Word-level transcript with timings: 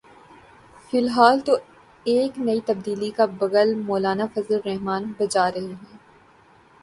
فی 0.85 0.97
الحال 0.97 1.39
تو 1.39 1.55
ایک 2.05 2.39
نئی 2.39 2.59
تبدیلی 2.65 3.09
کا 3.09 3.25
بگل 3.39 3.73
مولانا 3.81 4.25
فضل 4.33 4.55
الرحمان 4.55 5.11
بجا 5.19 5.49
رہے 5.51 5.59
ہیں۔ 5.61 5.97